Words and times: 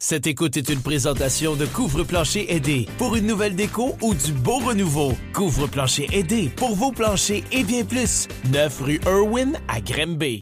Cette 0.00 0.28
écoute 0.28 0.56
est 0.56 0.68
une 0.68 0.80
présentation 0.80 1.56
de 1.56 1.66
Couvre-Plancher 1.66 2.54
Aidé 2.54 2.86
pour 2.98 3.16
une 3.16 3.26
nouvelle 3.26 3.56
déco 3.56 3.96
ou 4.00 4.14
du 4.14 4.30
beau 4.30 4.58
renouveau. 4.58 5.12
Couvre-Plancher 5.32 6.06
Aidé 6.12 6.52
pour 6.54 6.76
vos 6.76 6.92
planchers 6.92 7.42
et 7.50 7.64
bien 7.64 7.84
plus. 7.84 8.28
9 8.52 8.80
rue 8.80 9.00
Irwin 9.04 9.58
à 9.66 9.80
Grimby. 9.80 10.40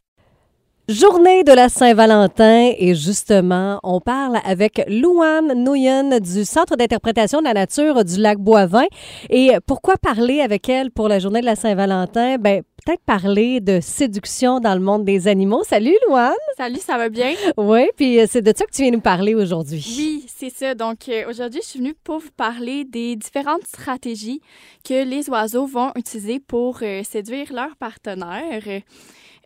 Journée 0.89 1.43
de 1.43 1.51
la 1.51 1.69
Saint-Valentin 1.69 2.71
et 2.79 2.95
justement, 2.95 3.81
on 3.83 4.01
parle 4.01 4.39
avec 4.45 4.81
Louane 4.87 5.53
Nouyen 5.65 6.21
du 6.21 6.45
Centre 6.45 6.77
d'interprétation 6.77 7.41
de 7.41 7.45
la 7.47 7.55
nature 7.55 8.05
du 8.05 8.21
lac 8.21 8.39
Boivin. 8.39 8.85
Et 9.29 9.51
pourquoi 9.67 9.97
parler 9.97 10.41
avec 10.41 10.69
elle 10.69 10.93
pour 10.93 11.09
la 11.09 11.19
journée 11.19 11.41
de 11.41 11.45
la 11.45 11.57
Saint-Valentin? 11.57 12.37
Ben, 12.39 12.63
peut-être 12.85 13.03
parler 13.05 13.61
de 13.61 13.81
séduction 13.81 14.61
dans 14.61 14.75
le 14.75 14.81
monde 14.81 15.05
des 15.05 15.27
animaux. 15.27 15.65
Salut 15.65 15.97
Louane! 16.07 16.35
Salut, 16.57 16.79
ça 16.79 16.97
va 16.97 17.09
bien? 17.09 17.33
Oui, 17.57 17.89
puis 17.97 18.21
c'est 18.29 18.43
de 18.43 18.53
ça 18.57 18.65
que 18.65 18.71
tu 18.71 18.83
viens 18.83 18.93
nous 18.93 19.01
parler 19.01 19.35
aujourd'hui. 19.35 19.85
Oui, 19.99 20.27
c'est 20.29 20.51
ça. 20.51 20.77
Donc 20.77 21.09
euh, 21.09 21.29
aujourd'hui, 21.29 21.63
je 21.65 21.69
suis 21.69 21.79
venue 21.81 21.97
pour 22.05 22.21
vous 22.21 22.31
parler 22.37 22.85
des 22.85 23.17
différentes 23.17 23.67
stratégies 23.67 24.41
que 24.89 25.03
les 25.03 25.29
oiseaux 25.31 25.67
vont 25.67 25.91
utiliser 25.97 26.39
pour 26.39 26.79
euh, 26.83 27.03
séduire 27.03 27.53
leurs 27.53 27.75
partenaires. 27.75 28.63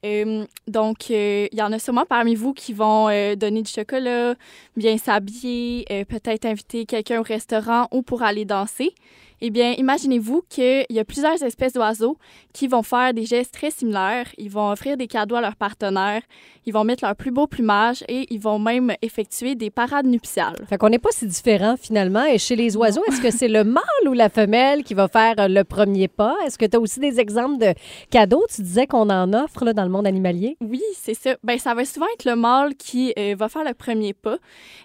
Euh, 0.04 0.44
donc, 0.66 1.10
il 1.10 1.48
y 1.52 1.62
en 1.62 1.72
a 1.72 1.78
sûrement 1.78 2.06
parmi 2.06 2.34
vous 2.34 2.54
qui 2.54 2.72
vont 2.72 3.06
donner 3.36 3.62
du 3.62 3.70
chocolat, 3.70 4.34
bien 4.76 4.96
s'habiller, 4.98 5.84
peut-être 6.08 6.46
inviter 6.46 6.86
quelqu'un 6.86 7.20
au 7.20 7.24
restaurant 7.24 7.86
ou 7.90 8.02
pour 8.02 8.22
aller 8.22 8.44
danser. 8.44 8.94
Eh 9.42 9.50
bien, 9.50 9.74
imaginez-vous 9.78 10.42
qu'il 10.48 10.84
y 10.90 10.98
a 10.98 11.04
plusieurs 11.04 11.42
espèces 11.42 11.72
d'oiseaux 11.72 12.18
qui 12.52 12.68
vont 12.68 12.82
faire 12.82 13.14
des 13.14 13.24
gestes 13.24 13.54
très 13.54 13.70
similaires. 13.70 14.26
Ils 14.36 14.50
vont 14.50 14.70
offrir 14.70 14.98
des 14.98 15.06
cadeaux 15.06 15.36
à 15.36 15.40
leurs 15.40 15.56
partenaires, 15.56 16.22
ils 16.66 16.74
vont 16.74 16.84
mettre 16.84 17.04
leur 17.04 17.16
plus 17.16 17.30
beau 17.30 17.46
plumage 17.46 18.04
et 18.08 18.26
ils 18.30 18.40
vont 18.40 18.58
même 18.58 18.92
effectuer 19.00 19.54
des 19.54 19.70
parades 19.70 20.06
nuptiales. 20.06 20.56
Fait 20.68 20.76
qu'on 20.76 20.90
n'est 20.90 20.98
pas 20.98 21.10
si 21.10 21.26
différent 21.26 21.76
finalement. 21.78 22.24
Et 22.24 22.38
chez 22.38 22.54
les 22.54 22.76
oiseaux, 22.76 23.02
est-ce 23.08 23.22
que 23.22 23.30
c'est 23.30 23.48
le 23.48 23.64
mâle 23.64 23.82
ou 24.06 24.12
la 24.12 24.28
femelle 24.28 24.84
qui 24.84 24.92
va 24.92 25.08
faire 25.08 25.34
euh, 25.38 25.48
le 25.48 25.64
premier 25.64 26.08
pas? 26.08 26.36
Est-ce 26.44 26.58
que 26.58 26.66
tu 26.66 26.76
as 26.76 26.80
aussi 26.80 27.00
des 27.00 27.18
exemples 27.18 27.58
de 27.58 27.72
cadeaux? 28.10 28.44
Tu 28.54 28.60
disais 28.62 28.86
qu'on 28.86 29.08
en 29.08 29.32
offre 29.32 29.64
là, 29.64 29.72
dans 29.72 29.84
le 29.84 29.90
monde 29.90 30.06
animalier? 30.06 30.56
Oui, 30.60 30.82
c'est 30.94 31.14
ça. 31.14 31.36
Ben, 31.42 31.58
ça 31.58 31.74
va 31.74 31.84
souvent 31.86 32.06
être 32.14 32.26
le 32.26 32.36
mâle 32.36 32.74
qui 32.74 33.14
euh, 33.18 33.34
va 33.38 33.48
faire 33.48 33.64
le 33.64 33.74
premier 33.74 34.12
pas. 34.12 34.36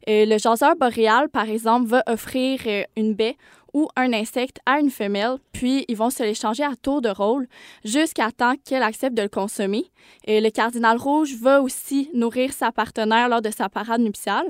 Euh, 0.07 0.25
le 0.25 0.37
jaseur 0.37 0.75
boréal, 0.77 1.27
par 1.29 1.49
exemple, 1.49 1.87
va 1.87 2.03
offrir 2.07 2.61
une 2.95 3.13
baie 3.13 3.35
ou 3.75 3.89
un 3.97 4.13
insecte 4.13 4.59
à 4.65 4.79
une 4.79 4.89
femelle, 4.89 5.35
puis 5.51 5.83
ils 5.89 5.97
vont 5.97 6.09
se 6.09 6.23
l'échanger 6.23 6.63
à 6.63 6.77
tour 6.81 7.01
de 7.01 7.09
rôle 7.09 7.45
jusqu'à 7.83 8.31
temps 8.31 8.53
qu'elle 8.63 8.83
accepte 8.83 9.17
de 9.17 9.23
le 9.23 9.27
consommer. 9.27 9.83
Et 10.23 10.39
le 10.39 10.49
cardinal 10.49 10.97
rouge 10.97 11.35
va 11.41 11.61
aussi 11.61 12.09
nourrir 12.13 12.53
sa 12.53 12.71
partenaire 12.71 13.27
lors 13.27 13.41
de 13.41 13.51
sa 13.51 13.67
parade 13.67 13.99
nuptiale 13.99 14.45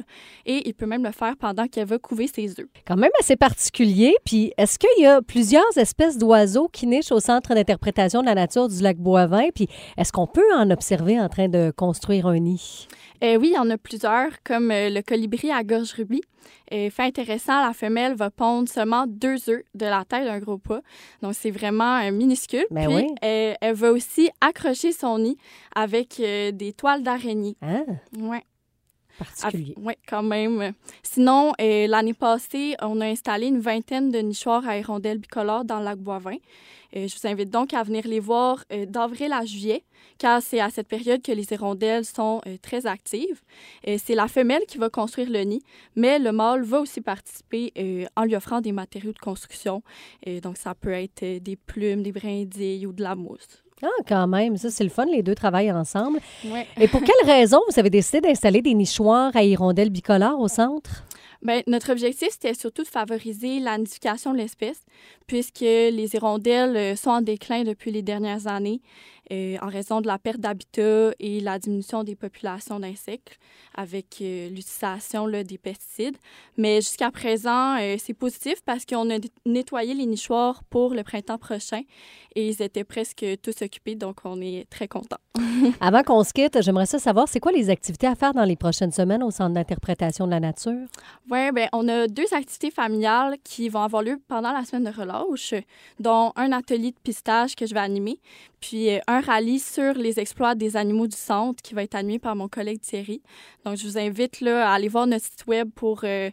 et 0.45 0.67
il 0.67 0.75
peut 0.75 0.85
même 0.85 1.03
le 1.03 1.11
faire 1.11 1.35
pendant 1.37 1.67
qu'elle 1.67 1.87
va 1.87 1.97
couver 1.97 2.27
ses 2.27 2.59
œufs. 2.59 2.67
Quand 2.85 2.97
même 2.97 3.09
assez 3.19 3.35
particulier. 3.35 4.15
Puis 4.25 4.53
est-ce 4.59 4.77
qu'il 4.77 5.03
y 5.03 5.07
a 5.07 5.23
plusieurs 5.23 5.75
espèces 5.75 6.19
d'oiseaux 6.19 6.67
qui 6.71 6.85
nichent 6.85 7.11
au 7.11 7.19
Centre 7.19 7.55
d'interprétation 7.55 8.21
de 8.21 8.27
la 8.27 8.35
nature 8.35 8.69
du 8.69 8.79
lac 8.83 8.97
Boivin? 8.97 9.49
Puis 9.55 9.67
est-ce 9.97 10.11
qu'on 10.11 10.27
peut 10.27 10.53
en 10.55 10.69
observer 10.69 11.19
en 11.19 11.29
train 11.29 11.49
de 11.49 11.73
construire 11.75 12.27
un 12.27 12.37
nid? 12.37 12.87
Euh, 13.23 13.37
oui, 13.37 13.49
il 13.53 13.55
y 13.55 13.57
en 13.57 13.69
a 13.69 13.77
plusieurs, 13.77 14.29
comme 14.43 14.71
euh, 14.71 14.89
le 14.89 15.01
colibri 15.01 15.49
à 15.51 15.63
gorge 15.63 15.93
rubis. 15.93 16.21
Et 16.69 16.89
fait 16.89 17.03
intéressant, 17.03 17.65
la 17.65 17.73
femelle 17.73 18.15
va 18.15 18.29
pondre 18.29 18.67
seulement 18.69 19.05
deux 19.16 19.49
œufs 19.49 19.63
de 19.73 19.85
la 19.85 20.05
taille 20.05 20.25
d'un 20.25 20.39
gros 20.39 20.58
pas. 20.58 20.81
Donc, 21.21 21.33
c'est 21.33 21.52
vraiment 21.52 21.97
euh, 22.02 22.11
minuscule. 22.11 22.66
Mais 22.71 22.85
Puis, 22.85 22.95
oui. 22.95 23.08
elle, 23.21 23.58
elle 23.61 23.73
va 23.75 23.91
aussi 23.91 24.30
accrocher 24.41 24.91
son 24.91 25.19
nid 25.19 25.38
avec 25.75 26.17
des 26.17 26.73
toiles 26.77 27.03
d'araignée. 27.03 27.55
Ah, 27.61 27.81
Ouais. 28.17 28.43
Particulier. 29.17 29.73
Oui, 29.77 29.94
quand 30.08 30.23
même. 30.23 30.73
Sinon, 31.03 31.53
euh, 31.59 31.88
l'année 31.88 32.13
passée, 32.13 32.75
on 32.81 33.02
a 33.02 33.05
installé 33.05 33.47
une 33.47 33.59
vingtaine 33.59 34.11
de 34.11 34.19
nichoirs 34.19 34.67
à 34.67 34.77
hirondelles 34.77 35.19
bicolores 35.19 35.66
dans 35.66 35.80
le 35.80 35.85
lac 35.85 35.97
Boivin. 35.97 36.38
Euh, 36.95 37.08
je 37.08 37.19
vous 37.19 37.27
invite 37.27 37.49
donc 37.49 37.73
à 37.73 37.83
venir 37.83 38.08
les 38.08 38.19
voir 38.19 38.63
euh, 38.71 38.86
d'avril 38.86 39.33
à 39.33 39.43
juillet, 39.43 39.83
car 40.17 40.42
c'est 40.42 40.59
à 40.59 40.70
cette 40.70 40.87
période 40.87 41.21
que 41.21 41.31
les 41.31 41.52
hirondelles 41.52 42.05
sont 42.05 42.42
très 42.61 42.86
actives. 42.86 43.42
C'est 43.86 44.15
la 44.15 44.27
femelle 44.27 44.61
qui 44.67 44.77
va 44.77 44.89
construire 44.89 45.30
le 45.30 45.42
nid, 45.42 45.64
mais 45.95 46.20
le 46.20 46.32
mâle 46.32 46.64
va 46.64 46.80
aussi 46.80 47.02
participer 47.02 48.08
en 48.15 48.23
lui 48.23 48.36
offrant 48.36 48.61
des 48.61 48.71
matériaux 48.71 49.11
de 49.11 49.20
construction. 49.20 49.83
Donc, 50.43 50.58
ça 50.58 50.73
peut 50.73 50.92
être 50.92 51.39
des 51.39 51.55
plumes, 51.58 52.03
des 52.03 52.14
brindilles 52.14 52.86
ou 52.86 52.93
de 52.93 53.03
la 53.03 53.15
mousse. 53.15 53.64
Ah, 53.83 53.87
quand 54.08 54.27
même. 54.27 54.58
Ça, 54.58 54.71
c'est 54.71 54.83
le 54.83 54.89
fun. 54.89 55.05
Les 55.05 55.23
deux 55.23 55.36
travaillent 55.36 55.71
ensemble. 55.71 56.19
Ouais. 56.45 56.65
Et 56.80 56.87
pour 56.87 57.02
quelle 57.02 57.25
raison 57.25 57.59
vous 57.69 57.80
avez 57.80 57.89
décidé 57.89 58.21
d'installer 58.21 58.61
des 58.61 58.73
nichoirs 58.73 59.36
à 59.36 59.43
hirondelles 59.43 59.89
bicolores 59.89 60.39
au 60.39 60.47
centre? 60.47 61.03
Bien, 61.41 61.61
notre 61.67 61.91
objectif, 61.91 62.30
c'était 62.31 62.53
surtout 62.53 62.83
de 62.83 62.87
favoriser 62.87 63.59
la 63.59 63.77
nidification 63.77 64.31
de 64.31 64.37
l'espèce, 64.37 64.80
puisque 65.27 65.59
les 65.59 66.09
hirondelles 66.14 66.75
euh, 66.75 66.95
sont 66.95 67.11
en 67.11 67.21
déclin 67.21 67.64
depuis 67.64 67.91
les 67.91 68.02
dernières 68.02 68.47
années 68.47 68.81
euh, 69.31 69.58
en 69.61 69.67
raison 69.67 70.02
de 70.02 70.08
la 70.08 70.19
perte 70.19 70.39
d'habitat 70.39 71.11
et 71.19 71.39
la 71.39 71.58
diminution 71.58 72.03
des 72.03 72.15
populations 72.15 72.80
d'insectes 72.80 73.39
avec 73.73 74.17
euh, 74.21 74.49
l'utilisation 74.49 75.27
des 75.27 75.58
pesticides. 75.58 76.17
Mais 76.58 76.81
jusqu'à 76.81 77.11
présent, 77.11 77.77
euh, 77.80 77.95
c'est 77.97 78.14
positif 78.14 78.61
parce 78.65 78.85
qu'on 78.85 79.09
a 79.09 79.17
nettoyé 79.45 79.93
les 79.93 80.05
nichoirs 80.05 80.64
pour 80.65 80.93
le 80.93 81.03
printemps 81.03 81.37
prochain 81.37 81.81
et 82.35 82.49
ils 82.49 82.61
étaient 82.61 82.83
presque 82.83 83.25
tous 83.41 83.61
occupés, 83.61 83.95
donc 83.95 84.19
on 84.25 84.39
est 84.41 84.69
très 84.69 84.87
contents. 84.87 85.17
Avant 85.81 86.03
qu'on 86.03 86.23
se 86.23 86.33
quitte, 86.33 86.61
j'aimerais 86.61 86.85
ça 86.85 86.99
savoir, 86.99 87.27
c'est 87.27 87.39
quoi 87.39 87.52
les 87.52 87.69
activités 87.69 88.08
à 88.08 88.15
faire 88.15 88.33
dans 88.33 88.43
les 88.43 88.55
prochaines 88.55 88.91
semaines 88.91 89.23
au 89.23 89.31
Centre 89.31 89.53
d'interprétation 89.53 90.25
de 90.25 90.31
la 90.31 90.39
nature? 90.39 90.85
Oui, 91.30 91.52
ben 91.52 91.67
on 91.73 91.87
a 91.87 92.08
deux 92.08 92.33
activités 92.33 92.71
familiales 92.71 93.37
qui 93.43 93.69
vont 93.69 93.81
avoir 93.81 94.03
lieu 94.03 94.19
pendant 94.27 94.52
la 94.52 94.64
semaine 94.65 94.83
de 94.83 94.97
relâche, 94.97 95.53
dont 95.99 96.31
un 96.35 96.52
atelier 96.52 96.91
de 96.91 96.99
pistage 97.02 97.55
que 97.55 97.65
je 97.65 97.73
vais 97.73 97.80
animer, 97.80 98.19
puis 98.59 98.89
euh, 98.89 98.99
un 99.15 99.21
rallye 99.21 99.59
sur 99.59 99.93
les 99.93 100.20
exploits 100.20 100.55
des 100.55 100.77
animaux 100.77 101.08
du 101.08 101.15
centre 101.15 101.61
qui 101.61 101.73
va 101.73 101.83
être 101.83 101.95
animé 101.95 102.20
par 102.20 102.36
mon 102.36 102.48
collègue 102.48 102.81
Thierry. 102.81 103.21
Donc, 103.65 103.77
je 103.77 103.87
vous 103.87 103.98
invite 103.98 104.42
là, 104.42 104.70
à 104.70 104.73
aller 104.73 104.87
voir 104.87 105.08
notre 105.08 105.26
site 105.26 105.45
web 105.48 105.70
pour 105.73 106.02
euh, 106.03 106.30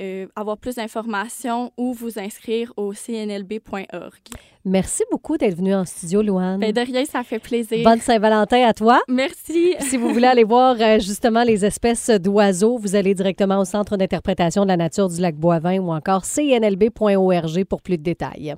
euh, 0.00 0.26
avoir 0.36 0.58
plus 0.58 0.76
d'informations 0.76 1.72
ou 1.76 1.92
vous 1.92 2.18
inscrire 2.18 2.72
au 2.76 2.92
cnlb.org. 2.92 4.20
Merci 4.64 5.04
beaucoup 5.10 5.36
d'être 5.36 5.56
venu 5.56 5.74
en 5.74 5.84
studio, 5.84 6.22
Louane. 6.22 6.58
Ben, 6.58 6.72
de 6.72 6.80
rien, 6.80 7.04
ça 7.04 7.22
fait 7.22 7.38
plaisir. 7.38 7.84
Bonne 7.84 8.00
Saint-Valentin 8.00 8.66
à 8.66 8.72
toi. 8.72 9.00
Merci. 9.08 9.74
Si 9.84 9.96
vous 9.96 10.12
voulez 10.12 10.26
aller 10.26 10.44
voir 10.44 10.76
euh, 10.80 10.98
justement 10.98 11.44
les 11.44 11.64
espèces 11.64 12.10
d'oiseaux, 12.10 12.78
vous 12.78 12.96
allez 12.96 13.14
directement 13.14 13.60
au 13.60 13.64
Centre 13.64 13.96
d'interprétation 13.96 14.62
de 14.62 14.68
la 14.68 14.76
nature 14.76 15.08
du 15.08 15.20
lac 15.20 15.36
Boivin 15.36 15.78
ou 15.78 15.92
encore 15.92 16.24
cnlb.org 16.24 17.64
pour 17.64 17.82
plus 17.82 17.98
de 17.98 18.02
détails. 18.02 18.56